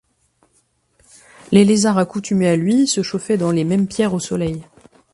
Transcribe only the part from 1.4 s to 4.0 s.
Les lézards, accoutumés à lui, se chauffaient dans les mêmes